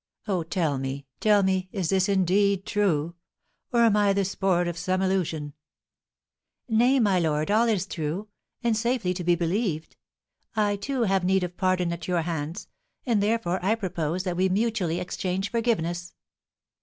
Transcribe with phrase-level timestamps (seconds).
[0.27, 3.13] Oh, tell me, tell me, is this indeed true?
[3.71, 5.53] Or am I the sport of some illusion?"
[6.67, 8.27] "Nay, my lord, all is true,
[8.63, 9.97] and safely to be believed.
[10.55, 12.67] I, too, have need of pardon at your hands,
[13.05, 16.15] and therefore I propose that we mutually exchange forgiveness."